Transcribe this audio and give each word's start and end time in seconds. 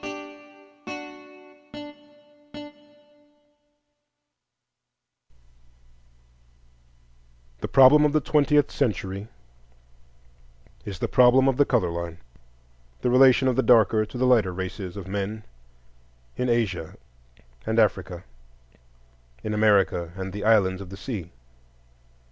LOWELL. 0.03 0.33
The 7.59 7.67
problem 7.67 8.03
of 8.03 8.11
the 8.13 8.19
twentieth 8.19 8.71
century 8.71 9.27
is 10.85 10.97
the 10.97 11.07
problem 11.07 11.47
of 11.47 11.57
the 11.57 11.65
color 11.67 11.91
line,—the 11.91 13.09
relation 13.11 13.47
of 13.47 13.55
the 13.55 13.61
darker 13.61 14.03
to 14.03 14.17
the 14.17 14.25
lighter 14.25 14.51
races 14.53 14.97
of 14.97 15.07
men 15.07 15.43
in 16.35 16.49
Asia 16.49 16.95
and 17.67 17.77
Africa, 17.77 18.23
in 19.43 19.53
America 19.53 20.13
and 20.15 20.33
the 20.33 20.43
islands 20.43 20.81
of 20.81 20.89
the 20.89 20.97
sea. 20.97 21.31